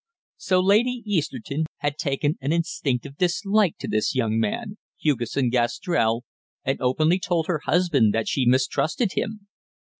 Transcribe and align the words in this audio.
So 0.37 0.59
Lady 0.61 1.03
Easterton 1.05 1.65
had 1.77 1.99
taken 1.99 2.35
an 2.41 2.51
instinctive 2.51 3.17
dislike 3.17 3.77
to 3.77 3.87
this 3.87 4.15
young 4.15 4.39
man, 4.39 4.79
Hugesson 4.99 5.51
Gastrell, 5.51 6.23
and 6.65 6.81
openly 6.81 7.19
told 7.19 7.45
her 7.45 7.61
husband 7.65 8.11
that 8.15 8.27
she 8.27 8.47
mistrusted 8.47 9.11
him. 9.13 9.45